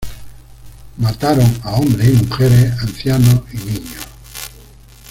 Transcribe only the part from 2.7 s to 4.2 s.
ancianos y niños.